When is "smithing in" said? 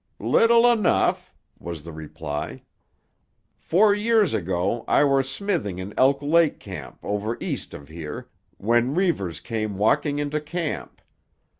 5.21-5.93